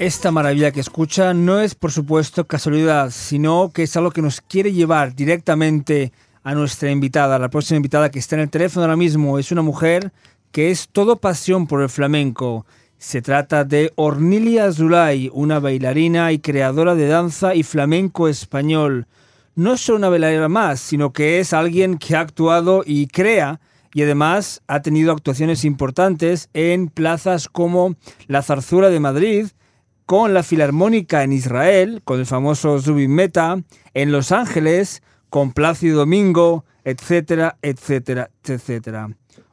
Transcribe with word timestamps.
Esta 0.00 0.30
maravilla 0.30 0.70
que 0.70 0.80
escucha 0.80 1.34
no 1.34 1.60
es 1.60 1.74
por 1.74 1.92
supuesto 1.92 2.46
casualidad, 2.46 3.10
sino 3.10 3.68
que 3.68 3.82
es 3.82 3.94
algo 3.98 4.12
que 4.12 4.22
nos 4.22 4.40
quiere 4.40 4.72
llevar 4.72 5.14
directamente 5.14 6.10
a 6.42 6.54
nuestra 6.54 6.90
invitada, 6.90 7.38
la 7.38 7.50
próxima 7.50 7.76
invitada 7.76 8.10
que 8.10 8.18
está 8.18 8.36
en 8.36 8.40
el 8.40 8.48
teléfono 8.48 8.84
ahora 8.84 8.96
mismo. 8.96 9.38
Es 9.38 9.52
una 9.52 9.60
mujer 9.60 10.10
que 10.52 10.70
es 10.70 10.88
todo 10.88 11.16
pasión 11.16 11.66
por 11.66 11.82
el 11.82 11.90
flamenco. 11.90 12.64
Se 12.96 13.20
trata 13.20 13.64
de 13.64 13.92
Ornilia 13.94 14.72
Zulay, 14.72 15.30
una 15.34 15.58
bailarina 15.58 16.32
y 16.32 16.38
creadora 16.38 16.94
de 16.94 17.06
danza 17.06 17.54
y 17.54 17.62
flamenco 17.62 18.26
español. 18.26 19.06
No 19.54 19.74
es 19.74 19.86
una 19.90 20.08
bailarina 20.08 20.48
más, 20.48 20.80
sino 20.80 21.12
que 21.12 21.40
es 21.40 21.52
alguien 21.52 21.98
que 21.98 22.16
ha 22.16 22.20
actuado 22.20 22.84
y 22.86 23.06
crea 23.08 23.60
y 23.92 24.00
además 24.00 24.62
ha 24.66 24.80
tenido 24.80 25.12
actuaciones 25.12 25.62
importantes 25.66 26.48
en 26.54 26.88
plazas 26.88 27.50
como 27.50 27.96
la 28.28 28.40
Zarzura 28.40 28.88
de 28.88 28.98
Madrid, 28.98 29.48
con 30.10 30.34
la 30.34 30.42
Filarmónica 30.42 31.22
en 31.22 31.32
Israel, 31.32 32.00
con 32.02 32.18
el 32.18 32.26
famoso 32.26 32.80
Zubin 32.80 33.14
Meta, 33.14 33.58
en 33.94 34.10
Los 34.10 34.32
Ángeles, 34.32 35.04
con 35.28 35.52
Plácido 35.52 35.98
Domingo, 35.98 36.64
etcétera, 36.82 37.58
etcétera, 37.62 38.28
etcétera. 38.42 39.10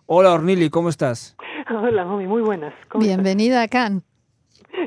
Hola 0.08 0.34
Ornili, 0.34 0.72
¿cómo 0.72 0.90
estás? 0.90 1.38
Hola, 1.70 2.06
Mami, 2.06 2.26
muy 2.26 2.42
buenas. 2.42 2.74
Bienvenida 2.96 3.62
a 3.62 3.68
Cannes. 3.68 4.02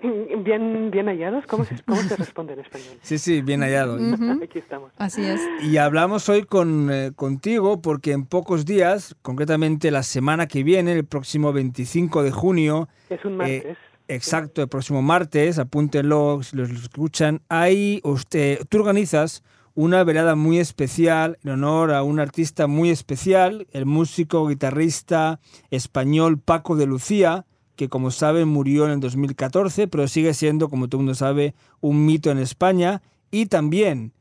Bien, 0.44 0.91
bien 0.91 1.06
hallados. 1.06 1.44
¿Cómo 1.46 1.64
se, 1.64 1.76
¿Cómo 1.84 2.00
se 2.00 2.16
responde 2.16 2.54
en 2.54 2.60
español? 2.60 2.96
Sí, 3.02 3.18
sí, 3.18 3.41
bien 3.42 3.60
hallado. 3.60 3.96
Aquí 4.42 4.58
estamos. 4.58 4.91
Así 4.96 5.24
es. 5.24 5.41
Y 5.62 5.76
hablamos 5.76 6.28
hoy 6.28 6.42
con, 6.44 6.91
eh, 6.92 7.12
contigo 7.14 7.80
porque 7.80 8.12
en 8.12 8.26
pocos 8.26 8.64
días, 8.64 9.14
concretamente 9.22 9.91
la 9.91 10.02
semana 10.02 10.46
que 10.46 10.64
viene, 10.64 10.92
el 10.94 11.04
próximo 11.04 11.52
25 11.52 12.22
de 12.22 12.30
junio. 12.30 12.88
Es 13.08 13.24
un 13.24 13.36
martes. 13.36 13.64
Eh, 13.64 13.89
Exacto, 14.11 14.61
el 14.61 14.69
próximo 14.69 15.03
martes, 15.03 15.61
apúntenlo 15.61 16.41
si 16.42 16.56
los 16.56 16.69
escuchan. 16.70 17.42
Ahí 17.48 18.00
usted, 18.03 18.66
tú 18.69 18.78
organizas 18.78 19.44
una 19.75 20.03
velada 20.03 20.34
muy 20.34 20.58
especial 20.58 21.39
en 21.44 21.50
honor 21.50 21.92
a 21.92 22.03
un 22.03 22.19
artista 22.19 22.66
muy 22.66 22.91
especial, 22.91 23.69
el 23.70 23.86
músico, 23.86 24.48
guitarrista 24.48 25.38
español 25.70 26.41
Paco 26.41 26.75
de 26.75 26.86
Lucía, 26.86 27.47
que 27.77 27.88
como 27.88 28.11
saben 28.11 28.48
murió 28.48 28.84
en 28.86 28.91
el 28.91 29.00
2014, 29.00 29.86
pero 29.86 30.08
sigue 30.08 30.34
siendo, 30.34 30.70
como 30.70 30.88
todo 30.88 31.00
el 31.00 31.05
mundo 31.05 31.14
sabe, 31.14 31.55
un 31.81 32.05
mito 32.05 32.33
en 32.33 32.38
España. 32.38 33.03
Y 33.31 33.47
también 33.47 34.12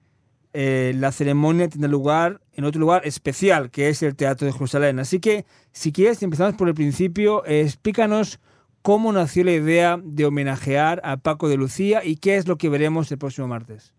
eh, 0.53 0.93
la 0.97 1.11
ceremonia 1.11 1.67
tiene 1.67 1.87
lugar 1.87 2.41
en 2.53 2.63
otro 2.63 2.79
lugar 2.79 3.07
especial, 3.07 3.71
que 3.71 3.89
es 3.89 4.03
el 4.03 4.15
Teatro 4.15 4.45
de 4.45 4.53
Jerusalén. 4.53 4.99
Así 4.99 5.19
que, 5.19 5.47
si 5.71 5.91
quieres, 5.91 6.21
empezamos 6.21 6.53
por 6.53 6.67
el 6.67 6.75
principio. 6.75 7.43
explícanos 7.47 8.39
cómo 8.81 9.11
nació 9.11 9.43
la 9.43 9.51
idea 9.51 9.97
de 10.01 10.25
homenajear 10.25 11.01
a 11.03 11.17
Paco 11.17 11.49
de 11.49 11.57
Lucía 11.57 12.01
y 12.03 12.17
qué 12.17 12.35
es 12.35 12.47
lo 12.47 12.57
que 12.57 12.69
veremos 12.69 13.11
el 13.11 13.17
próximo 13.17 13.47
martes. 13.47 13.93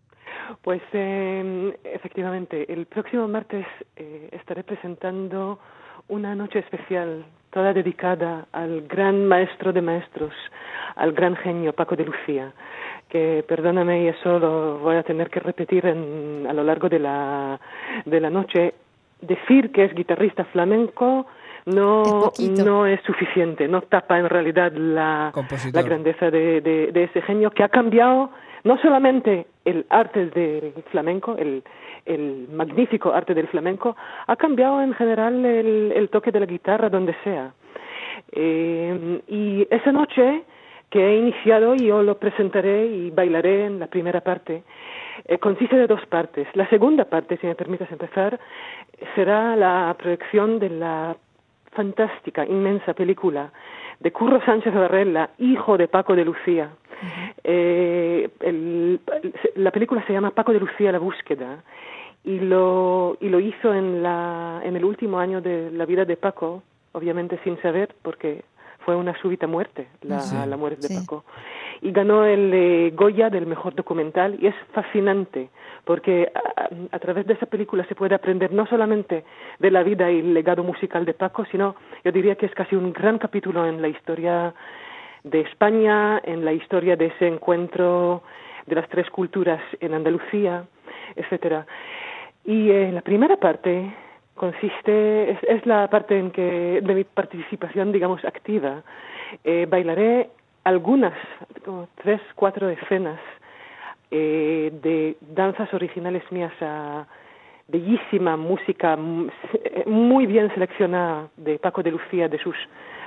Pues 0.63 0.81
eh, 0.93 1.77
efectivamente, 1.83 2.71
el 2.71 2.85
próximo 2.85 3.27
martes 3.27 3.65
eh, 3.95 4.29
estaré 4.31 4.63
presentando 4.63 5.59
una 6.07 6.35
noche 6.35 6.59
especial, 6.59 7.25
toda 7.51 7.73
dedicada 7.73 8.47
al 8.51 8.81
gran 8.87 9.25
maestro 9.27 9.71
de 9.71 9.81
maestros, 9.81 10.33
al 10.95 11.13
gran 11.13 11.35
genio 11.37 11.73
Paco 11.73 11.95
de 11.95 12.05
Lucía, 12.05 12.53
que 13.09 13.43
perdóname 13.47 14.03
y 14.03 14.07
eso 14.07 14.39
lo 14.39 14.79
voy 14.79 14.97
a 14.97 15.03
tener 15.03 15.29
que 15.29 15.39
repetir 15.39 15.85
en, 15.85 16.45
a 16.49 16.53
lo 16.53 16.63
largo 16.63 16.89
de 16.89 16.99
la, 16.99 17.59
de 18.05 18.19
la 18.19 18.29
noche, 18.29 18.73
decir 19.21 19.71
que 19.71 19.85
es 19.85 19.93
guitarrista 19.93 20.45
flamenco, 20.45 21.27
no, 21.65 22.31
no 22.63 22.85
es 22.85 23.01
suficiente, 23.01 23.67
no 23.67 23.81
tapa 23.81 24.17
en 24.19 24.29
realidad 24.29 24.71
la, 24.73 25.31
la 25.73 25.81
grandeza 25.81 26.31
de, 26.31 26.61
de, 26.61 27.03
ese 27.03 27.21
genio 27.21 27.51
que 27.51 27.63
ha 27.63 27.69
cambiado 27.69 28.31
no 28.63 28.77
solamente 28.79 29.47
el 29.65 29.85
arte 29.89 30.27
del 30.27 30.73
flamenco, 30.91 31.35
el, 31.37 31.63
el 32.05 32.47
magnífico 32.51 33.11
arte 33.13 33.33
del 33.33 33.47
flamenco, 33.47 33.95
ha 34.27 34.35
cambiado 34.35 34.81
en 34.81 34.93
general 34.93 35.43
el, 35.45 35.91
el 35.95 36.09
toque 36.09 36.31
de 36.31 36.39
la 36.39 36.45
guitarra 36.45 36.89
donde 36.89 37.15
sea. 37.23 37.53
Eh, 38.31 39.21
y 39.27 39.67
esa 39.69 39.91
noche 39.91 40.43
que 40.91 40.99
he 40.99 41.17
iniciado 41.17 41.73
y 41.73 41.87
yo 41.87 42.03
lo 42.03 42.19
presentaré 42.19 42.85
y 42.85 43.09
bailaré 43.11 43.65
en 43.65 43.79
la 43.79 43.87
primera 43.87 44.21
parte, 44.21 44.63
eh, 45.25 45.37
consiste 45.37 45.77
de 45.77 45.87
dos 45.87 46.05
partes. 46.07 46.47
La 46.53 46.67
segunda 46.69 47.05
parte, 47.05 47.37
si 47.37 47.47
me 47.47 47.55
permites 47.55 47.89
empezar, 47.91 48.39
será 49.15 49.55
la 49.55 49.95
proyección 49.97 50.59
de 50.59 50.69
la 50.69 51.15
fantástica, 51.71 52.45
inmensa 52.45 52.93
película 52.93 53.51
de 53.99 54.11
Curro 54.11 54.43
Sánchez 54.45 54.73
Varela, 54.73 55.29
hijo 55.37 55.77
de 55.77 55.87
Paco 55.87 56.15
de 56.15 56.25
Lucía. 56.25 56.69
eh, 57.43 58.29
el, 58.41 58.99
la 59.55 59.71
película 59.71 60.05
se 60.05 60.13
llama 60.13 60.31
Paco 60.31 60.53
de 60.53 60.59
Lucía, 60.59 60.91
la 60.91 60.99
búsqueda, 60.99 61.63
y 62.23 62.39
lo, 62.39 63.17
y 63.19 63.29
lo 63.29 63.39
hizo 63.39 63.73
en, 63.73 64.03
la, 64.03 64.61
en 64.63 64.75
el 64.75 64.85
último 64.85 65.19
año 65.19 65.41
de 65.41 65.71
la 65.71 65.85
vida 65.85 66.05
de 66.05 66.17
Paco, 66.17 66.61
obviamente 66.91 67.39
sin 67.43 67.59
saber, 67.61 67.95
porque 68.01 68.43
fue 68.85 68.95
una 68.95 69.19
súbita 69.21 69.47
muerte, 69.47 69.87
la, 70.01 70.45
la 70.45 70.57
muerte 70.57 70.87
de 70.87 70.99
Paco. 70.99 71.23
Y 71.81 71.91
ganó 71.91 72.25
el 72.25 72.53
eh, 72.53 72.91
Goya 72.95 73.29
del 73.29 73.47
mejor 73.47 73.75
documental, 73.75 74.37
y 74.39 74.47
es 74.47 74.55
fascinante 74.73 75.49
porque 75.85 76.31
a, 76.91 76.99
través 76.99 77.25
de 77.25 77.33
esa 77.33 77.45
película 77.45 77.85
se 77.85 77.95
puede 77.95 78.15
aprender 78.15 78.51
no 78.51 78.65
solamente 78.67 79.23
de 79.59 79.71
la 79.71 79.83
vida 79.83 80.11
y 80.11 80.19
el 80.19 80.33
legado 80.33 80.63
musical 80.63 81.05
de 81.05 81.13
Paco, 81.13 81.45
sino 81.45 81.75
yo 82.03 82.11
diría 82.11 82.35
que 82.35 82.45
es 82.45 82.53
casi 82.53 82.75
un 82.75 82.93
gran 82.93 83.17
capítulo 83.17 83.65
en 83.65 83.81
la 83.81 83.87
historia 83.87 84.53
de 85.23 85.41
España, 85.41 86.21
en 86.23 86.45
la 86.45 86.53
historia 86.53 86.95
de 86.95 87.07
ese 87.07 87.27
encuentro 87.27 88.23
de 88.65 88.75
las 88.75 88.87
tres 88.89 89.09
culturas 89.09 89.61
en 89.79 89.93
Andalucía, 89.93 90.65
etcétera. 91.15 91.65
Y 92.45 92.69
eh, 92.69 92.91
la 92.91 93.01
primera 93.01 93.37
parte 93.37 93.93
consiste, 94.35 95.31
es, 95.31 95.65
la 95.65 95.87
parte 95.89 96.17
en 96.17 96.31
que 96.31 96.81
de 96.81 96.95
mi 96.95 97.03
participación, 97.03 97.91
digamos, 97.91 98.23
activa. 98.25 98.81
Eh, 99.43 99.67
bailaré 99.69 100.29
algunas, 100.63 101.13
como 101.65 101.87
tres, 101.95 102.21
cuatro 102.35 102.69
escenas 102.69 103.19
eh, 104.11 104.71
de 104.81 105.17
danzas 105.21 105.73
originales 105.73 106.23
mías 106.31 106.53
a 106.61 107.07
bellísima 107.67 108.35
música 108.35 108.97
muy 109.85 110.25
bien 110.25 110.53
seleccionada 110.53 111.29
de 111.37 111.57
Paco 111.57 111.81
de 111.81 111.91
Lucía, 111.91 112.27
de 112.27 112.37
sus 112.39 112.55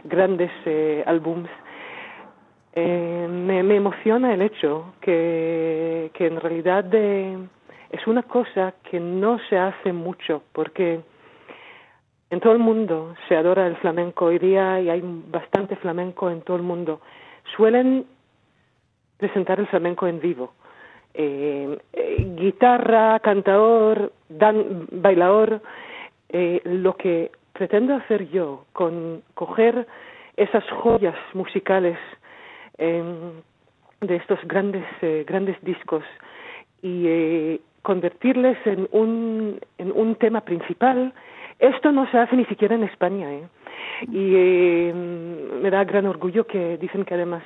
grandes 0.05 0.51
eh, 0.65 1.05
álbums. 1.07 1.51
Eh, 2.73 3.29
me, 3.31 3.61
emociona 3.77 4.35
el 4.35 4.43
hecho 4.43 4.95
que, 5.01 6.11
que 6.15 6.27
en 6.27 6.41
realidad 6.41 6.93
es 6.93 8.07
una 8.07 8.23
cosa 8.23 8.75
que 8.91 8.99
no 8.99 9.39
se 9.49 9.57
hace 9.57 9.93
mucho 9.93 10.43
porque 10.53 11.01
en 12.31 12.41
todo 12.41 12.53
el 12.53 12.59
mundo 12.59 13.15
se 13.29 13.37
adora 13.37 13.67
el 13.67 13.77
flamenco 13.77 14.25
hoy 14.25 14.39
día 14.39 14.81
y 14.81 14.91
hay 14.91 15.01
bastante 15.05 15.77
flamenco 15.77 16.31
en 16.31 16.43
todo 16.43 16.57
el 16.57 16.65
mundo. 16.65 17.01
Suelen 17.57 18.07
presentar 19.19 19.61
el 19.61 19.67
flamenco 19.67 20.07
en 20.07 20.21
vivo. 20.21 20.53
Eh, 21.15 21.79
eh, 21.93 22.33
guitarra, 22.37 23.21
cantador, 23.21 24.13
dan, 24.29 24.89
bailador, 24.91 25.63
eh, 26.29 26.61
lo 26.65 26.97
que 26.97 27.31
pretendo 27.53 27.95
hacer 27.95 28.29
yo 28.31 28.65
con 28.73 29.23
coger 29.35 29.87
esas 30.37 30.65
joyas 30.71 31.15
musicales 31.33 31.97
em, 32.79 33.31
de 34.01 34.17
estos 34.17 34.41
grandes 34.45 34.85
eh, 35.03 35.25
grandes 35.27 35.57
discos 35.63 36.03
y 36.83 37.61
convertirles 37.83 38.59
en 38.67 38.89
un 38.91 39.61
en 39.79 39.93
un 39.93 40.17
tema 40.17 40.41
principal 40.41 41.15
esto 41.59 41.93
no 41.93 42.11
se 42.11 42.19
hace 42.19 42.37
ni 42.37 42.45
siquiera 42.47 42.75
en 42.75 42.85
España 42.85 43.33
¿eh? 43.33 43.47
y 44.11 44.35
em, 44.37 45.61
me 45.63 45.71
da 45.71 45.85
gran 45.85 46.07
orgullo 46.07 46.47
que 46.47 46.77
dicen 46.79 47.05
que 47.05 47.15
además 47.15 47.43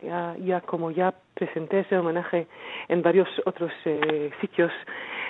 Ya, 0.00 0.36
ya 0.38 0.60
como 0.60 0.92
ya 0.92 1.12
presenté 1.34 1.80
ese 1.80 1.98
homenaje 1.98 2.46
en 2.88 3.02
varios 3.02 3.28
otros 3.46 3.72
eh, 3.84 4.30
sitios, 4.40 4.70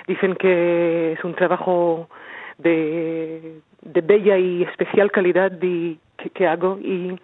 dicen 0.05 0.35
que 0.35 1.13
es 1.13 1.23
un 1.23 1.33
trabajo 1.33 2.07
de, 2.59 3.61
de 3.81 4.01
bella 4.01 4.37
y 4.37 4.61
especial 4.61 5.09
calidad 5.09 5.51
que, 5.57 6.29
que 6.29 6.45
hago 6.45 6.77
y 6.83 7.17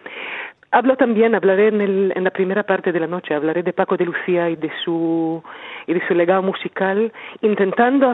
Hablo 0.72 0.96
también, 0.96 1.34
hablaré 1.34 1.68
en, 1.68 1.80
el, 1.80 2.12
en 2.14 2.24
la 2.24 2.30
primera 2.30 2.64
parte 2.64 2.92
de 2.92 3.00
la 3.00 3.06
noche, 3.06 3.34
hablaré 3.34 3.62
de 3.62 3.72
Paco 3.72 3.96
de 3.96 4.04
Lucía 4.04 4.50
y 4.50 4.56
de 4.56 4.70
su, 4.84 5.42
y 5.86 5.94
de 5.94 6.06
su 6.06 6.14
legado 6.14 6.42
musical, 6.42 7.12
intentando 7.40 8.12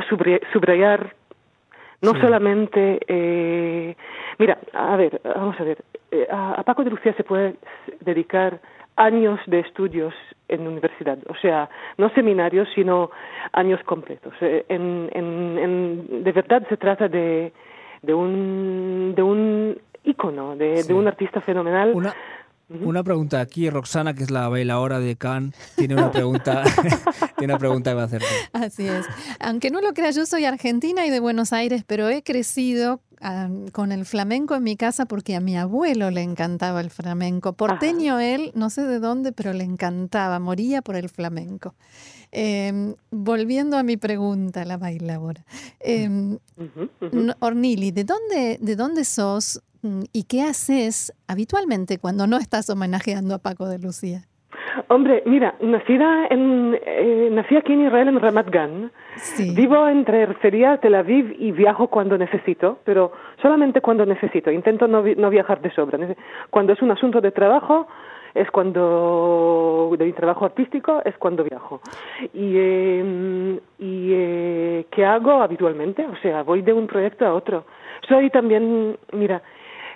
subrayar 0.52 1.14
no 2.02 2.20
solamente, 2.20 2.98
eh, 3.06 3.96
mira, 4.38 4.58
a 4.72 4.96
ver, 4.96 5.20
vamos 5.24 5.58
a 5.58 5.64
ver, 5.64 5.78
eh, 6.10 6.26
a, 6.30 6.62
Paco 6.64 6.84
de 6.84 6.90
Lucía 6.90 7.14
se 7.14 7.24
puede 7.24 7.54
dedicar 8.00 8.60
años 8.96 9.40
de 9.46 9.60
estudios 9.60 10.12
en 10.48 10.66
universidad, 10.66 11.18
o 11.28 11.34
sea, 11.36 11.70
no 11.96 12.10
seminarios, 12.10 12.68
sino 12.74 13.10
años 13.52 13.80
completos. 13.84 14.34
Eh, 14.40 14.66
en, 14.68 15.08
en, 15.12 15.58
en, 15.58 16.24
de 16.24 16.32
verdad 16.32 16.66
se 16.68 16.76
trata 16.76 17.08
de, 17.08 17.52
de 18.02 18.14
un, 18.14 19.14
de 19.16 19.22
un 19.22 19.78
ícono, 20.04 20.56
de, 20.56 20.82
de 20.82 20.94
un 20.94 21.06
artista 21.06 21.40
fenomenal. 21.40 21.92
Una 21.94 22.12
pregunta 23.04 23.40
aquí, 23.40 23.70
Roxana, 23.70 24.14
que 24.14 24.22
es 24.22 24.30
la 24.30 24.48
bailadora 24.48 25.00
de 25.00 25.16
Cannes, 25.16 25.54
tiene 25.76 25.94
una 25.94 26.10
pregunta, 26.10 26.62
tiene 27.38 27.54
una 27.54 27.58
pregunta 27.58 27.90
que 27.90 27.94
va 27.94 28.02
a 28.02 28.06
hacerte. 28.06 28.26
Así 28.52 28.86
es. 28.86 29.06
Aunque 29.40 29.70
no 29.70 29.80
lo 29.80 29.94
creas, 29.94 30.16
yo 30.16 30.26
soy 30.26 30.44
argentina 30.44 31.06
y 31.06 31.10
de 31.10 31.20
Buenos 31.20 31.52
Aires, 31.52 31.84
pero 31.86 32.08
he 32.08 32.22
crecido 32.22 33.00
con 33.70 33.92
el 33.92 34.04
flamenco 34.04 34.56
en 34.56 34.64
mi 34.64 34.76
casa 34.76 35.06
porque 35.06 35.36
a 35.36 35.40
mi 35.40 35.56
abuelo 35.56 36.10
le 36.10 36.22
encantaba 36.22 36.80
el 36.80 36.90
flamenco. 36.90 37.52
Porteño 37.52 38.18
él, 38.18 38.50
no 38.54 38.68
sé 38.68 38.82
de 38.82 38.98
dónde, 38.98 39.32
pero 39.32 39.52
le 39.52 39.64
encantaba, 39.64 40.40
moría 40.40 40.82
por 40.82 40.96
el 40.96 41.08
flamenco. 41.08 41.74
Em, 42.32 42.94
volviendo 43.10 43.76
a 43.76 43.82
mi 43.82 43.96
pregunta, 43.96 44.64
la 44.64 44.76
bailadora. 44.76 45.44
Eh, 45.80 46.38
Ornili, 47.40 47.90
¿de 47.90 48.04
dónde, 48.04 48.58
¿de 48.60 48.76
dónde 48.76 49.04
sos? 49.04 49.62
¿Y 50.12 50.24
qué 50.24 50.42
haces 50.42 51.12
habitualmente 51.26 51.98
cuando 51.98 52.26
no 52.26 52.38
estás 52.38 52.70
homenajeando 52.70 53.34
a 53.34 53.38
Paco 53.38 53.68
de 53.68 53.78
Lucía? 53.78 54.22
Hombre, 54.88 55.22
mira, 55.26 55.54
nacida 55.60 56.26
en, 56.28 56.78
eh, 56.84 57.28
nací 57.32 57.56
aquí 57.56 57.72
en 57.72 57.86
Israel, 57.86 58.08
en 58.08 58.20
Ramat 58.20 58.48
Gan. 58.50 58.92
Vivo 59.54 59.88
entre 59.88 60.22
Ercería, 60.22 60.78
Tel 60.78 60.94
Aviv 60.94 61.34
y 61.38 61.50
viajo 61.50 61.88
cuando 61.88 62.16
necesito, 62.16 62.78
pero 62.84 63.12
solamente 63.40 63.80
cuando 63.80 64.06
necesito. 64.06 64.50
Intento 64.50 64.86
no, 64.86 65.02
no 65.02 65.30
viajar 65.30 65.60
de 65.60 65.72
sobra. 65.74 65.98
Cuando 66.50 66.72
es 66.72 66.82
un 66.82 66.90
asunto 66.90 67.20
de 67.20 67.32
trabajo, 67.32 67.86
es 68.34 68.50
cuando 68.50 69.94
de 69.98 70.04
mi 70.06 70.12
trabajo 70.12 70.46
artístico 70.46 71.02
es 71.04 71.16
cuando 71.18 71.44
viajo 71.44 71.82
y 72.32 72.54
eh, 72.56 73.60
y 73.78 74.10
eh, 74.12 74.86
qué 74.90 75.04
hago 75.04 75.42
habitualmente 75.42 76.06
o 76.06 76.16
sea 76.22 76.42
voy 76.42 76.62
de 76.62 76.72
un 76.72 76.86
proyecto 76.86 77.26
a 77.26 77.34
otro 77.34 77.66
soy 78.08 78.30
también 78.30 78.96
mira 79.12 79.42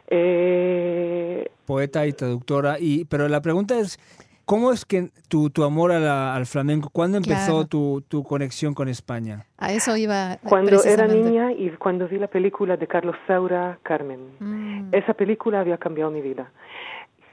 eh, 0.08 1.50
Poeta 1.64 2.06
y 2.06 2.12
traductora. 2.12 2.76
Y, 2.79 3.05
pero 3.06 3.29
la 3.29 3.41
pregunta 3.43 3.79
es, 3.79 3.99
¿cómo 4.44 4.73
es 4.73 4.85
que 4.85 5.11
tu, 5.29 5.50
tu 5.50 5.64
amor 5.64 5.93
al 5.93 6.47
flamenco, 6.47 6.91
cuándo 6.91 7.19
empezó 7.19 7.67
tu, 7.67 8.03
tu, 8.08 8.23
conexión 8.23 8.75
con 8.75 8.88
España? 8.88 9.47
A 9.58 9.73
eso 9.73 9.97
iba. 9.97 10.38
Cuando 10.44 10.82
era 10.85 11.06
niña 11.06 11.53
y 11.53 11.70
cuando 11.70 12.08
vi 12.08 12.19
la 12.19 12.29
película 12.29 12.76
de 12.76 12.87
Carlos 12.87 13.17
Saura, 13.26 13.79
Carmen. 13.82 14.20
Mm. 14.38 14.88
Esa 14.93 15.14
película 15.14 15.61
había 15.61 15.79
cambiado 15.79 16.11
mi 16.11 16.20
vida. 16.20 16.50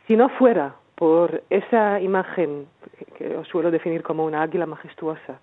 Si 0.08 0.16
no 0.16 0.30
fuera 0.30 0.76
por 0.96 1.44
esa 1.50 2.00
imagen 2.00 2.68
que 3.18 3.36
os 3.36 3.48
suelo 3.48 3.72
definir 3.72 4.04
como 4.04 4.26
una 4.26 4.42
águila 4.42 4.66
majestuosa 4.66 5.40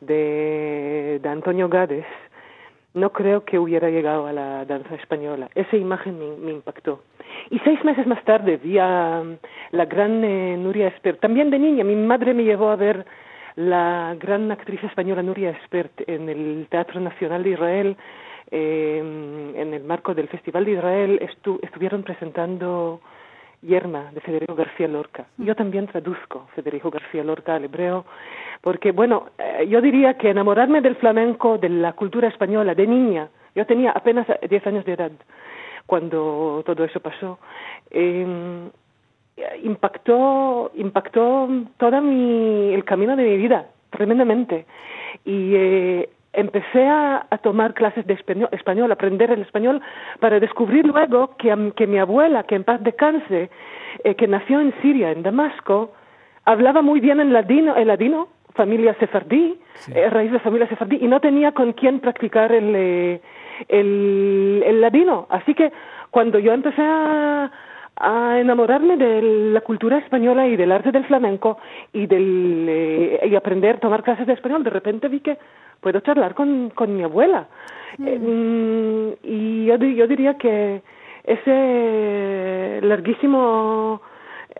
de, 0.00 1.18
de 1.22 1.28
Antonio 1.28 1.68
Gades, 1.68 2.06
no 2.94 3.10
creo 3.10 3.44
que 3.44 3.58
hubiera 3.58 3.90
llegado 3.90 4.26
a 4.26 4.32
la 4.32 4.64
danza 4.64 4.94
española. 4.94 5.50
Esa 5.54 5.76
imagen 5.76 6.18
me, 6.44 6.52
impactó. 6.52 7.02
Y 7.50 7.58
seis 7.60 7.84
meses 7.84 8.06
más 8.06 8.24
tarde 8.24 8.56
vi 8.56 8.78
a 8.78 9.20
um, 9.20 9.36
la 9.72 9.84
gran 9.84 10.24
eh, 10.24 10.56
Nuria 10.56 10.88
Espert, 10.88 11.20
también 11.20 11.50
de 11.50 11.58
niña. 11.58 11.84
Mi 11.84 11.96
madre 11.96 12.32
me 12.32 12.44
llevó 12.44 12.70
a 12.70 12.76
ver 12.76 13.04
la 13.56 14.16
gran 14.18 14.50
actriz 14.52 14.82
española 14.84 15.22
Nuria 15.22 15.50
Espert 15.50 16.08
en 16.08 16.28
el 16.28 16.66
Teatro 16.70 17.00
Nacional 17.00 17.42
de 17.42 17.50
Israel. 17.50 17.96
Eh, 18.50 18.98
en 19.56 19.74
el 19.74 19.82
marco 19.82 20.14
del 20.14 20.28
Festival 20.28 20.64
de 20.64 20.72
Israel 20.72 21.18
estuvieron 21.62 22.04
presentando 22.04 23.00
Yerma 23.66 24.10
de 24.12 24.20
Federico 24.20 24.54
García 24.54 24.88
Lorca. 24.88 25.26
Yo 25.38 25.54
también 25.54 25.86
traduzco 25.86 26.48
Federico 26.54 26.90
García 26.90 27.24
Lorca 27.24 27.54
al 27.54 27.64
hebreo, 27.64 28.04
porque, 28.60 28.92
bueno, 28.92 29.30
eh, 29.38 29.66
yo 29.68 29.80
diría 29.80 30.14
que 30.14 30.30
enamorarme 30.30 30.80
del 30.80 30.96
flamenco, 30.96 31.58
de 31.58 31.68
la 31.68 31.92
cultura 31.92 32.28
española, 32.28 32.74
de 32.74 32.86
niña, 32.86 33.28
yo 33.54 33.66
tenía 33.66 33.92
apenas 33.92 34.26
10 34.48 34.66
años 34.66 34.84
de 34.84 34.92
edad 34.92 35.12
cuando 35.86 36.62
todo 36.64 36.84
eso 36.84 37.00
pasó, 37.00 37.38
eh, 37.90 38.26
impactó, 39.62 40.70
impactó 40.74 41.48
todo 41.76 42.00
mi, 42.00 42.72
el 42.72 42.84
camino 42.84 43.16
de 43.16 43.24
mi 43.24 43.36
vida 43.36 43.66
tremendamente. 43.90 44.66
Y 45.24 45.54
eh, 45.54 46.08
empecé 46.34 46.86
a, 46.86 47.26
tomar 47.42 47.74
clases 47.74 48.06
de 48.06 48.14
español, 48.14 48.92
aprender 48.92 49.30
el 49.30 49.42
español, 49.42 49.80
para 50.20 50.40
descubrir 50.40 50.86
luego 50.86 51.36
que, 51.36 51.72
que 51.76 51.86
mi 51.86 51.98
abuela, 51.98 52.44
que 52.44 52.54
en 52.54 52.64
paz 52.64 52.82
descanse, 52.82 53.50
eh, 54.02 54.14
que 54.14 54.26
nació 54.26 54.60
en 54.60 54.72
Siria, 54.80 55.10
en 55.10 55.22
Damasco, 55.22 55.92
hablaba 56.44 56.82
muy 56.82 57.00
bien 57.00 57.20
en 57.20 57.32
ladino, 57.32 57.76
el 57.76 57.88
ladino, 57.88 58.28
familia 58.54 58.94
sefardí, 58.98 59.58
eh, 59.94 60.08
raíz 60.10 60.32
de 60.32 60.38
familia 60.38 60.68
sefardí, 60.68 60.98
y 61.00 61.08
no 61.08 61.20
tenía 61.20 61.52
con 61.52 61.72
quién 61.72 62.00
practicar 62.00 62.52
el, 62.52 62.72
eh, 62.74 63.20
el, 63.68 64.62
el 64.64 64.80
ladino. 64.80 65.26
Así 65.28 65.54
que 65.54 65.72
cuando 66.10 66.38
yo 66.38 66.52
empecé 66.52 66.82
a, 66.82 67.50
a 67.96 68.38
enamorarme 68.40 68.96
de 68.96 69.22
la 69.52 69.60
cultura 69.60 69.98
española 69.98 70.46
y 70.46 70.56
del 70.56 70.72
arte 70.72 70.90
del 70.90 71.04
flamenco 71.04 71.58
y 71.92 72.06
del 72.06 73.20
y 73.24 73.36
aprender 73.36 73.78
tomar 73.78 74.02
clases 74.02 74.26
de 74.26 74.32
español 74.32 74.64
de 74.64 74.70
repente 74.70 75.08
vi 75.08 75.20
que 75.20 75.38
puedo 75.80 76.00
charlar 76.00 76.34
con, 76.34 76.70
con 76.70 76.96
mi 76.96 77.02
abuela. 77.02 77.46
Mm. 77.98 78.06
Eh, 78.06 79.16
y 79.22 79.64
yo, 79.66 79.76
yo 79.76 80.06
diría 80.06 80.34
que 80.38 80.82
ese 81.24 82.80
larguísimo 82.82 84.00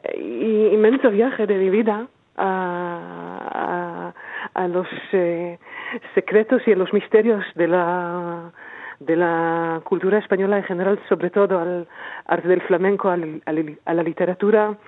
e 0.03 0.71
inmenso 0.73 1.11
viaje 1.11 1.47
de 1.47 1.57
mi 1.57 1.71
vida 1.71 2.07
a, 2.37 4.13
a, 4.55 4.69
los 4.69 4.87
eh, 5.13 5.59
secretos 6.15 6.63
y 6.67 6.73
a 6.73 6.77
los 6.77 6.93
misterios 6.93 7.45
de 7.55 7.69
la 7.69 8.51
de 9.01 9.17
la 9.17 9.81
cultura 9.85 10.19
española 10.19 10.59
en 10.59 10.65
general, 10.65 11.01
sobre 11.09 11.31
todo 11.31 11.59
al 11.59 11.89
arte 12.27 12.49
del 12.49 12.63
flamenco, 12.63 13.09
al, 13.09 13.43
a 13.47 13.95
la 13.95 14.03
literatura 14.03 14.79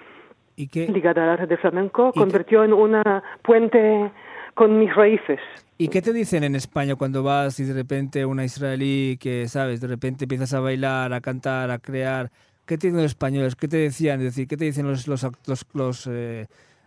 ¿Y 0.57 0.69
ligada 0.87 1.25
al 1.25 1.31
arte 1.31 1.47
del 1.47 1.59
flamenco, 1.59 2.13
convirtió 2.13 2.65
en 2.65 2.73
una 2.73 3.23
puente 3.43 4.11
con 4.55 4.79
mis 4.79 4.95
raíces. 4.95 5.39
¿Y 5.77 5.89
qué 5.89 6.01
te 6.01 6.15
dicen 6.15 6.43
en 6.43 6.57
España 6.57 6.97
cuando 6.97 7.23
vas 7.23 7.61
y 7.61 7.65
de 7.65 7.75
repente 7.75 8.25
una 8.25 8.45
israelí 8.45 9.19
que, 9.21 9.47
sabes, 9.49 9.83
de 9.83 9.87
repente 9.87 10.25
empiezas 10.25 10.55
a 10.55 10.61
bailar, 10.61 11.13
a 11.13 11.21
cantar, 11.21 11.71
a 11.71 11.79
crear? 11.79 12.31
¿Qué 12.65 12.79
te 12.79 12.87
dicen 12.87 13.03
los 13.03 13.13
españoles? 13.13 13.55
¿Qué 13.55 13.69
te 13.69 13.77
decían? 13.77 14.21
Es 14.21 14.25
decir, 14.27 14.49
¿qué 14.49 14.57
te 14.57 14.65
dicen 14.65 14.89
los 14.89 15.07
los 15.07 15.23
los, 15.47 15.67
los, 15.75 16.07
eh, 16.11 16.47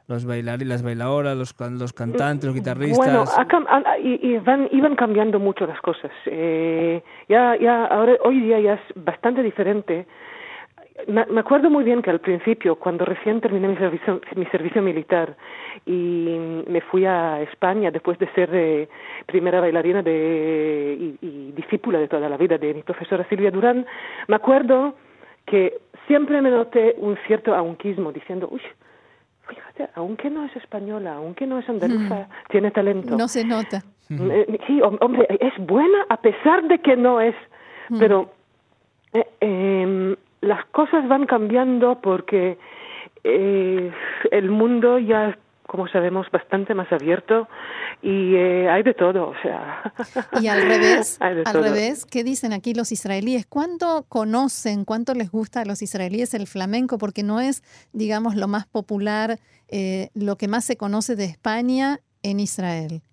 los 0.10 0.26
bailar 0.26 0.62
las 0.64 0.84
bailadoras, 0.84 1.38
los, 1.38 1.56
los 1.80 1.94
cantantes, 1.94 2.46
los 2.46 2.56
guitarristas? 2.56 2.98
Bueno, 2.98 3.24
y, 4.04 4.38
van, 4.40 4.68
iban 4.72 4.96
cambiando 4.96 5.40
mucho 5.40 5.66
las 5.66 5.80
cosas. 5.82 6.12
Eh, 6.26 7.02
ya, 7.30 7.56
ya, 7.56 7.86
ahora, 7.86 8.18
hoy 8.26 8.42
día 8.42 8.60
ya 8.60 8.74
es 8.74 8.82
bastante 8.96 9.42
diferente 9.42 10.06
me 11.08 11.40
acuerdo 11.40 11.70
muy 11.70 11.84
bien 11.84 12.02
que 12.02 12.10
al 12.10 12.20
principio, 12.20 12.76
cuando 12.76 13.06
recién 13.06 13.40
terminé 13.40 13.68
mi 13.68 13.78
servicio, 13.78 14.22
mi 14.36 14.46
servicio 14.48 14.82
militar 14.82 15.36
y 15.86 16.38
me 16.68 16.82
fui 16.82 17.06
a 17.06 17.42
España 17.42 17.92
después 17.92 18.20
de 18.20 18.28
ser 18.34 18.50
eh, 18.54 18.90
primera 19.26 19.62
bailarina 19.62 20.02
de, 20.02 21.16
y, 21.22 21.52
discípula 21.54 22.00
de 22.00 22.08
toda 22.08 22.28
la 22.28 22.38
vida 22.38 22.58
de 22.58 22.74
mi 22.74 22.84
profesora 22.84 23.26
Silvia 23.30 23.52
Durán, 23.52 23.86
me 24.28 24.36
acuerdo 24.36 24.96
que 25.46 25.80
siempre 26.08 26.42
me 26.42 26.52
noté 26.52 26.96
un 26.98 27.18
cierto 27.28 27.56
aunquismo 27.56 28.12
diciendo, 28.12 28.50
uy, 28.52 28.62
fíjate, 29.50 29.90
aunque 29.96 30.30
no 30.30 30.46
es 30.46 30.56
española, 30.56 31.16
aunque 31.16 31.46
no 31.48 31.60
es 31.60 31.68
andaluza, 31.68 32.16
mm. 32.16 32.52
tiene 32.52 32.72
talento. 32.72 33.18
No 33.18 33.28
se 33.28 33.44
nota. 33.44 33.84
Eh, 34.10 34.60
sí, 34.66 34.82
hombre, 34.82 35.28
es 35.40 35.54
buena 35.66 36.06
a 36.10 36.18
pesar 36.18 36.68
de 36.68 36.80
que 36.80 36.96
no 36.96 37.22
es, 37.22 37.36
mm. 37.90 38.00
pero 38.00 38.32
eh, 39.14 39.26
em, 39.40 40.16
las 40.42 40.66
cosas 40.68 41.08
van 41.08 41.26
cambiando 41.26 42.00
porque 42.02 42.58
eh, 43.24 43.92
el 44.32 44.50
mundo 44.50 44.98
ya 44.98 45.38
como 45.70 45.88
sabemos, 45.88 46.26
bastante 46.32 46.74
más 46.74 46.92
abierto 46.92 47.48
y 48.02 48.36
eh, 48.36 48.68
hay 48.70 48.82
de 48.82 48.96
todo, 48.96 49.30
o 49.30 49.36
sea. 49.44 49.94
Y 50.42 50.48
al 50.48 50.64
revés, 50.64 51.18
al 51.22 51.44
revés, 51.46 52.06
¿qué 52.06 52.24
dicen 52.24 52.54
aquí 52.54 52.74
los 52.74 52.92
israelíes? 52.92 53.46
¿Cuánto 53.46 54.06
conocen, 54.10 54.84
cuánto 54.84 55.14
les 55.14 55.30
gusta 55.32 55.62
a 55.62 55.66
los 55.66 55.84
israelíes 55.84 56.34
el 56.34 56.48
flamenco? 56.48 56.98
Porque 56.98 57.22
no 57.22 57.40
es, 57.40 57.62
digamos, 57.94 58.36
lo 58.36 58.48
más 58.48 58.66
popular, 58.66 59.38
eh, 59.68 60.10
lo 60.16 60.38
que 60.38 60.48
más 60.48 60.66
se 60.66 60.76
conoce 60.76 61.16
de 61.16 61.26
España 61.26 62.00
en 62.24 62.40
Israel. 62.40 63.04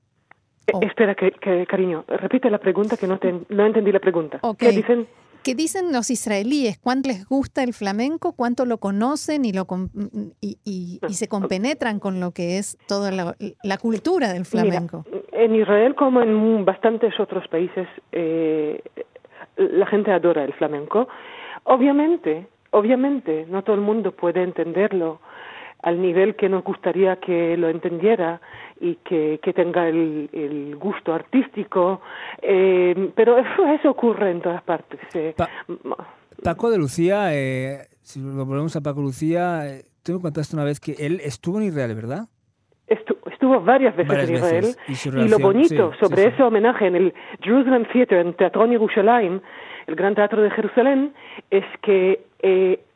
Eh, 0.67 0.73
espera, 0.81 1.15
que, 1.15 1.67
cariño, 1.67 2.07
repite 2.09 2.49
la 2.49 2.59
pregunta 2.59 2.97
que 2.97 3.07
no, 3.07 3.21
no 3.51 3.67
entendí 3.67 3.93
la 3.93 4.01
pregunta. 4.01 4.41
¿Qué 4.59 4.73
dicen? 4.73 5.07
¿Qué 5.47 5.55
dicen 5.55 5.93
los 5.93 6.11
israelíes? 6.11 6.77
¿Cuánto 6.77 7.09
les 7.09 7.25
gusta 7.25 7.63
el 7.63 7.73
flamenco? 7.73 8.33
¿Cuánto 8.33 8.67
lo 8.67 8.79
conocen 8.79 9.45
y, 9.45 9.53
lo, 9.53 9.65
y, 10.41 10.59
y, 10.65 10.99
se 11.13 11.29
compenetran 11.29 12.01
con 12.01 12.19
lo 12.19 12.33
que 12.33 12.59
es 12.59 12.77
toda 12.89 13.13
la, 13.13 13.79
cultura 13.79 14.33
del 14.33 14.45
flamenco? 14.45 15.05
en 15.31 15.55
Israel, 15.55 15.95
como 15.95 16.21
en 16.21 16.65
bastantes 16.65 17.21
otros 17.21 17.47
países, 17.47 17.87
eh, 18.11 18.83
la 19.57 19.87
gente 19.87 20.11
adora 20.11 20.43
el 20.43 20.53
flamenco. 20.55 21.07
Obviamente, 21.63 22.49
obviamente, 22.73 23.47
no 23.49 23.63
todo 23.63 23.77
el 23.77 23.83
mundo 23.83 24.11
puede 24.11 24.43
entenderlo 24.43 25.21
al 25.83 26.01
nivel 26.01 26.37
que 26.37 26.49
nos 26.49 26.65
gustaría 26.65 27.17
que 27.17 27.57
lo 27.57 27.69
entendiera 27.69 28.41
y 28.81 28.97
que, 28.97 29.41
que 29.43 29.53
tenga 29.53 29.89
el, 29.89 30.29
el, 30.33 30.77
gusto 30.77 31.15
artístico, 31.15 32.01
eh, 32.43 33.11
pero 33.15 33.39
eso, 33.39 33.67
eso, 33.67 33.91
ocurre 33.91 34.31
en 34.31 34.41
todas 34.41 34.63
partes. 34.63 35.01
Eh. 35.15 35.35
Paco 36.43 36.71
de 36.71 36.79
Lucía, 36.79 37.35
eh, 37.35 37.87
si 38.03 38.21
lo 38.21 38.45
volvemos 38.45 38.77
a 38.77 38.81
Paco 38.81 39.01
Lucía, 39.01 39.67
eh, 39.67 39.85
tú 40.05 40.15
me 40.15 40.21
contaste 40.21 40.57
una 40.57 40.65
vez 40.65 40.81
que 40.81 40.93
él 40.99 41.21
estuvo 41.25 41.59
en 41.59 41.67
Israel, 41.67 41.95
¿verdad? 41.95 42.29
Estuvo, 42.87 43.61
varias 43.61 43.97
veces 43.97 44.29
en 44.29 44.35
Israel 44.37 44.77
y, 44.89 45.29
lo 45.29 45.39
bonito 45.39 45.93
sobre 46.01 46.27
ese 46.27 46.43
homenaje 46.43 46.87
en 46.87 46.97
el 46.97 47.15
Jerusalem 47.41 47.85
Theater, 47.93 48.19
en 48.19 48.35
Teatro 48.35 48.67
Yerushalayim, 48.67 49.41
el 49.87 49.95
Gran 49.95 50.15
Teatro 50.15 50.41
de 50.41 50.51
Jerusalén, 50.51 51.13
es 51.51 51.65
que 51.83 52.25
eh, 52.43 52.81
mm, 52.81 52.96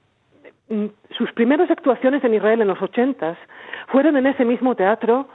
sus 1.16 1.32
primeras 1.32 1.70
actuaciones 1.70 2.22
en 2.24 2.34
Israel 2.34 2.60
en 2.60 2.68
los 2.68 2.80
ochentas 2.80 3.36
fueron 3.88 4.16
en 4.16 4.26
ese 4.26 4.44
mismo 4.44 4.74
teatro 4.74 5.28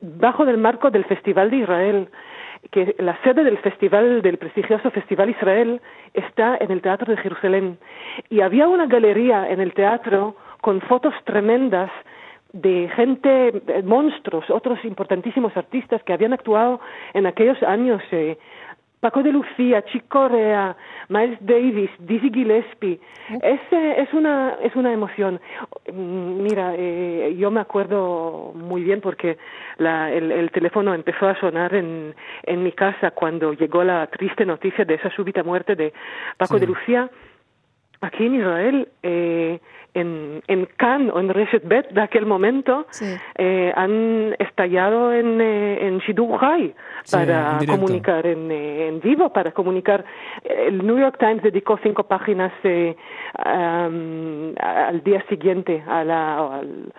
bajo 0.00 0.44
del 0.44 0.58
marco 0.58 0.90
del 0.90 1.04
Festival 1.04 1.50
de 1.50 1.56
Israel, 1.58 2.08
que 2.70 2.94
la 2.98 3.18
sede 3.22 3.44
del 3.44 3.58
festival, 3.58 4.22
del 4.22 4.38
prestigioso 4.38 4.90
Festival 4.90 5.30
Israel, 5.30 5.80
está 6.14 6.56
en 6.60 6.70
el 6.70 6.82
Teatro 6.82 7.14
de 7.14 7.20
Jerusalén. 7.20 7.78
Y 8.28 8.40
había 8.40 8.68
una 8.68 8.86
galería 8.86 9.50
en 9.50 9.60
el 9.60 9.72
teatro 9.74 10.36
con 10.60 10.80
fotos 10.82 11.14
tremendas 11.24 11.90
de 12.52 12.90
gente, 12.96 13.62
monstruos, 13.84 14.50
otros 14.50 14.84
importantísimos 14.84 15.56
artistas 15.56 16.02
que 16.02 16.12
habían 16.12 16.32
actuado 16.32 16.80
en 17.14 17.26
aquellos 17.26 17.62
años 17.62 18.02
eh, 18.10 18.38
Paco 19.00 19.22
de 19.22 19.32
Lucía, 19.32 19.82
Chick 19.86 20.08
Corea, 20.08 20.76
Miles 21.08 21.38
Davis, 21.40 21.90
Dizzy 22.00 22.30
Gillespie. 22.30 23.00
Es, 23.42 23.60
es, 23.70 24.12
una, 24.12 24.56
es 24.62 24.76
una 24.76 24.92
emoción. 24.92 25.40
Mm, 25.90 26.42
mira, 26.42 26.74
eh, 26.76 27.34
yo 27.38 27.50
me 27.50 27.60
acuerdo 27.60 28.52
muy 28.54 28.82
bien 28.82 29.00
porque 29.00 29.38
la, 29.78 30.12
el, 30.12 30.30
el, 30.30 30.50
teléfono 30.50 30.92
empezó 30.92 31.28
a 31.28 31.40
sonar 31.40 31.74
en, 31.74 32.14
en 32.42 32.62
mi 32.62 32.72
casa 32.72 33.12
cuando 33.12 33.54
llegó 33.54 33.82
la 33.84 34.06
triste 34.08 34.44
noticia 34.44 34.84
de 34.84 34.94
esa 34.94 35.10
súbita 35.10 35.42
muerte 35.42 35.74
de 35.76 35.94
Paco 36.36 36.58
de 36.58 36.66
Lucía. 36.66 37.10
Aquí 38.02 38.26
en 38.26 38.34
Israel, 38.34 38.88
eh, 39.02 39.60
en, 39.94 40.42
en 40.46 40.66
Cannes 40.76 41.12
o 41.12 41.20
en 41.20 41.28
Reshet 41.28 41.66
Bet 41.66 41.90
de 41.90 42.00
aquel 42.00 42.26
momento 42.26 42.86
eh, 43.36 43.72
han 43.76 44.34
estallado 44.38 45.12
en, 45.12 45.40
eh, 45.40 45.86
en 45.86 45.98
Shidur 45.98 46.38
para 47.10 47.58
comunicar 47.66 48.26
en, 48.26 48.50
eh, 48.50 48.88
en, 48.88 49.00
vivo, 49.00 49.30
para 49.32 49.52
comunicar. 49.52 50.04
El 50.44 50.86
New 50.86 50.98
York 50.98 51.16
Times 51.18 51.42
dedicó 51.42 51.78
cinco 51.82 52.04
páginas 52.04 52.52
eh, 52.64 52.96
al 53.44 55.02
día 55.02 55.22
siguiente 55.28 55.82
a 55.86 56.04
la, 56.04 56.56
al 56.56 56.92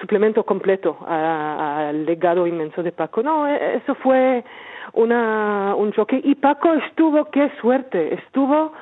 suplemento 0.00 0.44
completo 0.44 0.98
al 1.06 2.04
legado 2.04 2.46
inmenso 2.46 2.82
de 2.82 2.92
Paco. 2.92 3.22
No, 3.22 3.48
e, 3.48 3.76
eso 3.76 3.94
fue 3.94 4.44
una, 4.94 5.74
un 5.76 5.92
choque. 5.92 6.20
Y 6.22 6.34
Paco 6.34 6.74
estuvo, 6.74 7.24
qué 7.26 7.50
suerte, 7.60 8.14
estuvo 8.14 8.72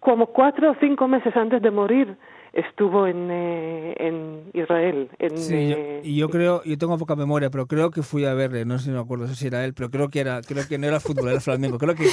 como 0.00 0.26
cuatro 0.26 0.70
o 0.70 0.76
cinco 0.80 1.08
meses 1.08 1.36
antes 1.36 1.62
de 1.62 1.70
morir 1.70 2.16
estuvo 2.52 3.06
en, 3.06 3.28
eh, 3.30 3.94
en 3.98 4.50
Israel. 4.52 5.08
En, 5.18 5.38
sí, 5.38 5.54
eh, 5.54 6.00
y 6.02 6.16
yo 6.16 6.28
creo, 6.28 6.62
yo 6.64 6.78
tengo 6.78 6.96
poca 6.98 7.14
memoria, 7.14 7.50
pero 7.50 7.66
creo 7.66 7.90
que 7.90 8.02
fui 8.02 8.24
a 8.24 8.34
verle, 8.34 8.64
no 8.64 8.78
sé 8.78 8.86
si 8.86 8.90
me 8.90 8.98
acuerdo 8.98 9.28
si 9.28 9.46
era 9.46 9.64
él, 9.64 9.74
pero 9.74 9.90
creo 9.90 10.08
que 10.08 10.20
era, 10.20 10.40
creo 10.42 10.66
que 10.66 10.78
no 10.78 10.86
era 10.86 11.00
fútbol, 11.00 11.30
era 11.30 11.40
flamenco. 11.40 11.78
Creo 11.78 11.94
que, 11.94 12.06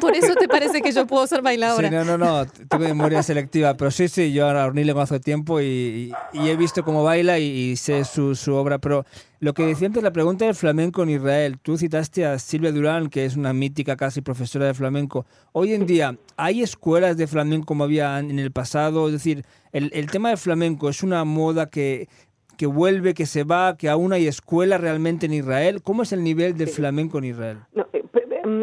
Por 0.00 0.16
eso 0.16 0.34
te 0.34 0.48
parece 0.48 0.80
que 0.80 0.92
yo 0.92 1.06
puedo 1.06 1.26
ser 1.26 1.42
bailadora. 1.42 1.88
Sí, 1.88 1.94
no, 1.94 2.04
no, 2.04 2.18
no, 2.18 2.46
tengo 2.68 2.84
memoria 2.84 3.22
selectiva, 3.22 3.74
pero 3.74 3.90
sí, 3.90 4.08
sí, 4.08 4.32
yo 4.32 4.48
a 4.48 4.66
Ornil 4.66 4.86
le 4.86 4.92
conozco 4.92 5.20
tiempo 5.20 5.60
y, 5.60 6.12
y, 6.32 6.48
he 6.48 6.56
visto 6.56 6.82
cómo 6.82 7.04
baila 7.04 7.38
y, 7.38 7.76
sé 7.76 8.04
su, 8.04 8.34
su 8.34 8.54
obra, 8.54 8.78
pero 8.78 9.04
lo 9.38 9.52
que 9.52 9.66
decía 9.66 9.86
antes, 9.86 10.02
la 10.02 10.12
pregunta 10.12 10.46
del 10.46 10.54
flamenco 10.54 11.02
en 11.02 11.10
Israel. 11.10 11.58
Tú 11.60 11.76
citaste 11.76 12.24
a 12.24 12.38
Silvia 12.38 12.72
Durán, 12.72 13.08
que 13.08 13.24
es 13.24 13.36
una 13.36 13.52
mítica 13.52 13.96
casi 13.96 14.22
profesora 14.22 14.66
de 14.66 14.74
flamenco. 14.74 15.26
Hoy 15.52 15.74
en 15.74 15.86
día, 15.86 16.16
¿hay 16.36 16.62
escuelas 16.62 17.16
de 17.16 17.26
flamenco 17.26 17.66
como 17.66 17.84
había 17.84 18.18
en 18.18 18.38
el 18.38 18.50
pasado? 18.50 19.06
Es 19.08 19.12
decir, 19.12 19.44
el, 19.72 19.90
el 19.92 20.10
tema 20.10 20.30
del 20.30 20.38
flamenco 20.38 20.88
es 20.88 21.02
una 21.02 21.24
moda 21.24 21.66
que, 21.66 22.08
que 22.56 22.66
vuelve, 22.66 23.14
que 23.14 23.26
se 23.26 23.44
va, 23.44 23.76
que 23.76 23.88
aún 23.88 24.12
hay 24.12 24.26
escuelas 24.26 24.80
realmente 24.80 25.26
en 25.26 25.34
Israel. 25.34 25.82
¿Cómo 25.82 26.02
es 26.02 26.12
el 26.12 26.24
nivel 26.24 26.56
del 26.56 26.68
flamenco 26.68 27.18
en 27.18 27.24
Israel? 27.24 27.58
Mm, 27.74 27.80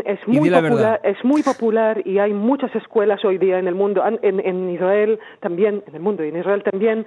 es 0.06 0.28
muy 0.28 0.50
popular, 0.50 1.02
es 1.04 1.24
muy 1.24 1.44
popular 1.44 2.02
y 2.06 2.20
hay 2.20 2.34
muchas 2.34 2.74
escuelas 2.76 3.24
hoy 3.26 3.38
día 3.38 3.60
en 3.60 3.68
el 3.68 3.76
mundo, 3.76 4.04
en, 4.22 4.40
en 4.40 4.70
Israel 4.70 5.20
también, 5.42 5.84
en 5.88 5.96
el 5.96 6.02
mundo 6.02 6.24
y 6.24 6.30
en 6.30 6.38
Israel 6.38 6.64
también 6.64 7.06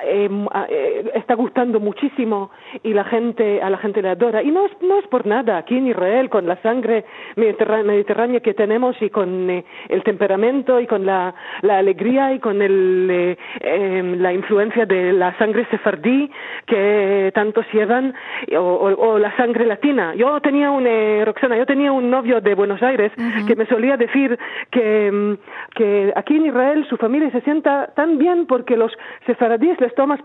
em, 0.00 0.46
eh, 0.68 1.10
está 1.14 1.34
gustando 1.34 1.80
muchísimo 1.80 2.50
y 2.82 2.92
la 2.92 3.04
gente 3.04 3.62
a 3.62 3.70
la 3.70 3.78
gente 3.78 4.02
le 4.02 4.10
adora 4.10 4.42
y 4.42 4.50
no 4.50 4.66
es 4.66 4.72
no 4.82 4.98
es 4.98 5.06
por 5.06 5.26
nada 5.26 5.58
aquí 5.58 5.76
en 5.76 5.88
Israel 5.88 6.28
con 6.28 6.46
la 6.46 6.60
sangre 6.62 7.04
mediterránea 7.36 8.40
que 8.40 8.54
tenemos 8.54 9.00
y 9.00 9.10
con 9.10 9.48
eh, 9.50 9.64
el 9.88 10.02
temperamento 10.02 10.80
y 10.80 10.86
con 10.86 11.06
la, 11.06 11.34
la 11.62 11.78
alegría 11.78 12.34
y 12.34 12.38
con 12.38 12.60
el, 12.60 13.08
eh, 13.10 13.36
em, 13.60 14.20
la 14.20 14.32
influencia 14.32 14.84
de 14.84 15.12
la 15.12 15.36
sangre 15.38 15.66
sefardí 15.70 16.30
que 16.66 17.30
tantos 17.34 17.64
llevan 17.72 18.14
o, 18.56 18.60
o, 18.60 19.18
la 19.18 19.34
sangre 19.36 19.66
latina. 19.66 20.14
Yo 20.14 20.40
tenía 20.40 20.70
un 20.70 20.86
Roxana, 21.24 21.56
yo 21.56 21.66
tenía 21.66 21.92
un 21.92 22.09
novio 22.10 22.40
de 22.40 22.54
Buenos 22.54 22.82
Aires 22.82 23.12
que 23.46 23.56
me 23.56 23.66
solía 23.66 23.96
decir 23.96 24.38
que, 24.70 25.10
mm, 25.10 25.74
que 25.76 26.12
aquí 26.16 26.36
en 26.36 26.46
Israel 26.46 26.86
su 26.88 26.96
familia 26.96 27.30
se 27.30 27.40
sienta 27.42 27.92
tan 27.94 28.18
bien 28.18 28.46
porque 28.46 28.76
los 28.76 28.92
sefaradíes 29.26 29.80
les 29.80 29.94
toman 29.94 30.18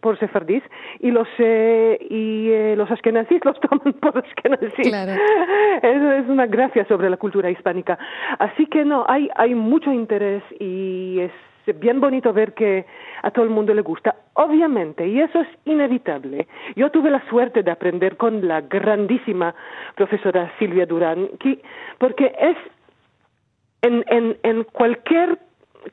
por, 0.00 0.18
sefardís 0.18 0.62
y 1.00 1.10
los 1.10 1.28
eh, 1.38 1.98
y 2.10 2.50
eh, 2.50 2.74
los 2.76 2.90
askenazís 2.90 3.44
los 3.44 3.58
toman 3.68 3.92
por 3.94 4.18
askenazís. 4.18 4.86
Eso 5.82 6.12
es 6.12 6.28
una 6.28 6.46
gracia 6.46 6.84
sobre 6.86 7.10
la 7.10 7.16
cultura 7.16 7.50
hispánica. 7.50 7.98
Así 8.38 8.66
que 8.66 8.84
no, 8.84 9.04
hay, 9.08 9.28
hay 9.36 9.54
mucho 9.54 9.92
interés 9.92 10.42
y 10.58 11.20
es 11.20 11.32
bien 11.72 12.00
bonito 12.00 12.32
ver 12.32 12.54
que 12.54 12.86
a 13.22 13.30
todo 13.30 13.44
el 13.44 13.50
mundo 13.50 13.74
le 13.74 13.82
gusta. 13.82 14.14
Obviamente, 14.34 15.06
y 15.06 15.20
eso 15.20 15.40
es 15.40 15.48
inevitable. 15.64 16.46
Yo 16.76 16.90
tuve 16.90 17.10
la 17.10 17.22
suerte 17.28 17.62
de 17.62 17.70
aprender 17.70 18.16
con 18.16 18.46
la 18.46 18.60
grandísima 18.62 19.54
profesora 19.94 20.52
Silvia 20.58 20.86
Durán, 20.86 21.28
porque 21.98 22.34
es 22.38 22.56
en, 23.82 24.04
en, 24.08 24.36
en 24.42 24.64
cualquier 24.64 25.38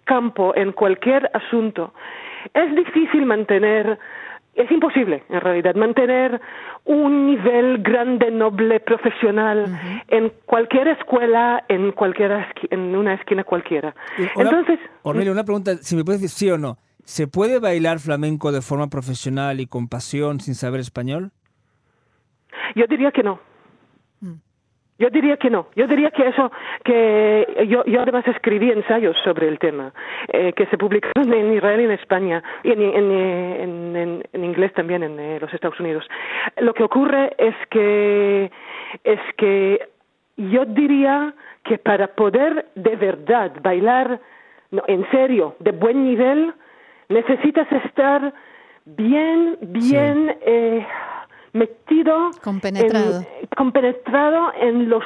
campo, 0.04 0.54
en 0.56 0.72
cualquier 0.74 1.30
asunto, 1.34 1.94
es 2.54 2.76
difícil 2.76 3.26
mantener 3.26 3.98
es 4.58 4.72
imposible, 4.72 5.24
en 5.30 5.40
realidad, 5.42 5.76
mantener 5.76 6.42
un 6.86 7.28
nivel 7.28 7.78
grande, 7.84 8.32
noble, 8.32 8.80
profesional 8.80 9.80
en 10.08 10.32
cualquier 10.46 10.88
escuela, 10.88 11.64
en 11.70 11.92
cualquier 11.92 12.48
en 12.72 12.96
una 12.96 13.14
esquina 13.14 13.44
cualquiera. 13.44 13.94
Entonces, 14.36 14.80
Ornelio, 15.04 15.32
una 15.32 15.44
pregunta, 15.44 15.76
si 15.78 15.96
me 15.96 16.04
puedes 16.04 16.22
decir 16.22 16.48
sí 16.48 16.52
o 16.52 16.58
no. 16.58 16.78
¿Se 17.04 17.26
puede 17.26 17.60
bailar 17.60 18.00
flamenco 18.00 18.52
de 18.52 18.62
forma 18.62 18.88
profesional 18.88 19.62
y 19.62 19.68
con 19.68 19.88
pasión 19.88 20.42
sin 20.42 20.56
saber 20.56 20.82
español? 20.82 21.32
Yo 22.76 22.86
diría 22.88 23.12
que 23.12 23.24
no. 23.24 23.40
Yo 25.00 25.10
diría 25.10 25.38
que 25.38 25.50
no. 25.50 25.68
Yo 25.76 25.88
diría 25.88 26.10
que 26.12 26.28
eso, 26.28 26.52
que 26.84 27.68
yo, 27.68 27.86
yo 27.86 28.02
además 28.02 28.28
escribí 28.28 28.72
ensayos 28.72 29.16
sobre 29.24 29.48
el 29.48 29.60
tema, 29.60 29.94
eh, 30.30 30.54
que 30.54 30.66
se 30.68 30.78
publicaron 30.78 31.32
en 31.34 31.54
Israel 31.54 31.82
y 31.82 31.86
en 31.86 31.92
España, 31.92 32.44
y 32.64 32.72
en, 32.72 32.82
en, 32.82 34.24
en, 34.34 34.44
inglés 34.44 34.74
también 34.74 35.04
en 35.04 35.20
eh, 35.20 35.40
los 35.40 35.54
Estados 35.54 35.80
Unidos. 35.80 36.08
Lo 36.58 36.74
que 36.74 36.84
ocurre 36.84 37.36
es 37.38 37.56
que, 37.70 38.52
es 39.04 39.20
que 39.38 39.88
yo 40.38 40.66
diría 40.66 41.34
que 41.64 41.78
para 41.78 42.08
poder 42.08 42.68
de 42.76 42.96
verdad 42.96 43.52
bailar 43.62 44.20
no, 44.72 44.84
en 44.88 45.10
serio, 45.12 45.56
de 45.60 45.72
buen 45.72 46.04
nivel, 46.04 46.54
necesitas 47.10 47.72
estar 47.86 48.34
bien, 48.86 49.58
bien 49.62 50.38
eh, 50.42 50.86
metido, 51.54 52.32
compenetrado, 52.44 53.22
en, 53.22 53.48
compenetrado 53.56 54.52
en 54.60 54.90
los, 54.90 55.04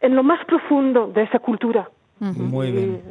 en 0.00 0.16
lo 0.16 0.22
más 0.22 0.44
profundo 0.46 1.08
de 1.08 1.22
esa 1.22 1.38
cultura. 1.38 1.90
Muy 2.18 2.70
bien. 2.70 3.02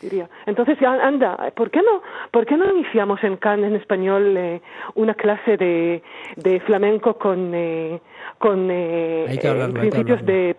Diría. 0.00 0.28
Entonces, 0.46 0.76
anda, 0.82 1.36
¿por 1.54 1.70
qué 1.70 1.80
no, 1.80 2.02
por 2.30 2.44
qué 2.44 2.56
no 2.56 2.68
iniciamos 2.70 3.22
en 3.22 3.36
Cannes 3.36 3.70
en 3.70 3.76
español 3.76 4.36
eh, 4.36 4.60
una 4.94 5.14
clase 5.14 5.56
de, 5.56 6.02
de 6.36 6.60
flamenco 6.60 7.16
con 7.18 7.52
eh, 7.54 8.00
con 8.38 8.68
eh, 8.70 9.24
principios 9.72 10.24
de, 10.26 10.56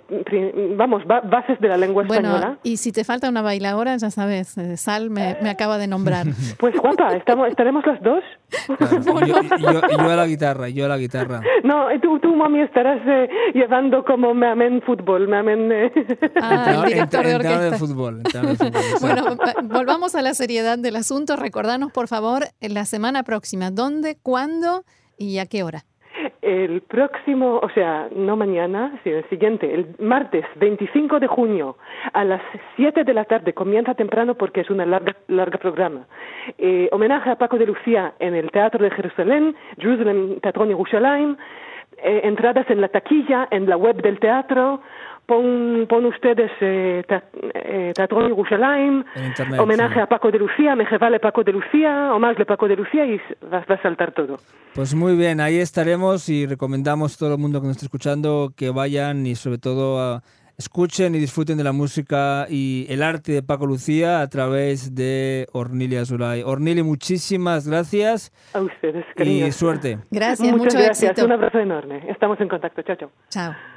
vamos, 0.76 1.04
bases 1.06 1.60
de 1.60 1.68
la 1.68 1.78
lengua 1.78 2.04
española. 2.04 2.40
Bueno, 2.40 2.58
y 2.64 2.78
si 2.78 2.92
te 2.92 3.04
falta 3.04 3.30
una 3.30 3.42
bailadora, 3.42 3.96
ya 3.98 4.10
sabes, 4.10 4.58
eh, 4.58 4.78
Sal 4.78 5.10
me, 5.10 5.38
me 5.42 5.50
acaba 5.50 5.78
de 5.78 5.88
nombrar. 5.88 6.26
Pues 6.58 6.76
guapa, 6.76 7.14
estamos, 7.16 7.50
estaremos 7.50 7.86
las 7.86 8.02
dos. 8.02 8.24
yo, 9.28 10.10
a 10.10 10.16
la 10.16 10.26
guitarra, 10.26 10.70
yo 10.70 10.86
a 10.86 10.88
la 10.88 10.98
guitarra. 10.98 11.42
No, 11.64 11.88
tú, 12.02 12.20
tú 12.20 12.36
mami, 12.36 12.62
estarás 12.62 13.00
eh, 13.06 13.30
llevando 13.54 14.04
como 14.04 14.34
me 14.34 14.48
amen 14.48 14.82
fútbol, 14.82 15.28
me 15.28 15.38
amen... 15.38 15.92
Ah, 16.42 16.82
el 16.84 16.94
director 16.94 17.26
de 17.26 17.36
orquesta. 17.36 17.78
fútbol, 17.78 18.24
bueno, 19.08 19.38
volvamos 19.64 20.16
a 20.16 20.22
la 20.22 20.34
seriedad 20.34 20.78
del 20.78 20.96
asunto. 20.96 21.36
Recordanos, 21.36 21.92
por 21.92 22.08
favor, 22.08 22.44
la 22.62 22.86
semana 22.86 23.24
próxima, 23.24 23.72
¿dónde, 23.72 24.18
cuándo 24.22 24.84
y 25.18 25.40
a 25.40 25.46
qué 25.46 25.64
hora? 25.64 25.84
El 26.42 26.82
próximo, 26.82 27.60
o 27.62 27.70
sea, 27.72 28.08
no 28.16 28.36
mañana, 28.36 29.00
sino 29.04 29.18
el 29.18 29.30
siguiente, 29.30 29.74
el 29.74 29.96
martes 30.00 30.46
25 30.56 31.20
de 31.20 31.28
junio 31.28 31.78
a 32.14 32.24
las 32.24 32.42
7 32.76 33.04
de 33.04 33.14
la 33.14 33.26
tarde, 33.26 33.54
comienza 33.54 33.94
temprano 33.96 34.36
porque 34.36 34.62
es 34.62 34.70
una 34.70 34.86
larga, 34.86 35.16
larga 35.28 35.58
programa. 35.58 36.08
Eh, 36.58 36.88
homenaje 36.92 37.30
a 37.30 37.38
Paco 37.38 37.58
de 37.58 37.66
Lucía 37.66 38.14
en 38.20 38.34
el 38.34 38.50
Teatro 38.52 38.84
de 38.84 38.92
Jerusalén, 38.92 39.56
Jerusalem 39.78 40.40
Teatro 40.40 40.66
Jerusalén, 40.66 41.38
eh, 41.98 42.22
entradas 42.24 42.70
en 42.70 42.82
la 42.82 42.88
taquilla, 42.90 43.48
en 43.52 43.68
la 43.68 43.76
web 43.76 44.02
del 44.02 44.20
teatro, 44.20 44.82
pon, 45.27 45.86
pon 45.88 46.05
ustedes 46.05 46.50
eh, 46.62 47.03
eh 47.53 47.91
Teatro 47.93 48.22
Jerusalén, 48.22 49.05
homenaje 49.60 50.00
a 50.00 50.07
Paco 50.07 50.31
de 50.31 50.39
Lucía, 50.39 50.75
me 50.75 50.86
vale 50.98 51.19
Paco 51.19 51.43
de 51.43 51.51
Lucía, 51.51 52.13
o 52.13 52.19
más 52.19 52.36
de 52.38 52.46
Paco 52.46 52.67
de 52.67 52.77
Lucía 52.77 53.05
y 53.05 53.17
va, 53.51 53.63
va, 53.69 53.75
a 53.75 53.81
saltar 53.84 54.13
todo. 54.13 54.39
Pues 54.74 54.96
muy 54.96 55.15
bien, 55.15 55.39
ahí 55.39 55.60
estaremos 55.60 56.29
y 56.29 56.48
recomendamos 56.48 57.15
a 57.15 57.19
todo 57.19 57.34
el 57.36 57.39
mundo 57.39 57.62
que 57.62 57.67
nos 57.67 57.75
esté 57.75 57.86
escuchando 57.86 58.51
que 58.55 58.72
vayan 58.72 59.27
y 59.27 59.36
sobre 59.36 59.57
todo 59.60 60.00
a 60.00 60.24
escuchen 60.57 61.13
y 61.13 61.19
disfruten 61.19 61.57
de 61.57 61.63
la 61.63 61.72
música 61.72 62.48
y 62.50 62.88
el 62.89 63.03
arte 63.03 63.31
de 63.31 63.43
Paco 63.43 63.67
Lucía 63.67 64.22
a 64.22 64.27
través 64.27 64.96
de 64.96 65.48
Ornilia 65.51 66.03
Zulay. 66.05 66.41
Ornili, 66.43 66.81
muchísimas 66.81 67.67
gracias. 67.67 68.31
A 68.53 68.62
ustedes, 68.62 69.05
Y 69.17 69.51
suerte. 69.51 70.00
Gracias, 70.10 70.50
Muchas 70.50 70.57
mucho 70.57 70.77
gracias. 70.77 71.12
éxito. 71.12 71.25
Un 71.25 71.34
abrazo 71.34 71.60
enorme. 71.60 72.10
Estamos 72.10 72.39
en 72.41 72.48
contacto. 72.48 72.81
Chao, 72.81 72.96
chao. 72.96 73.12
Chao. 73.29 73.76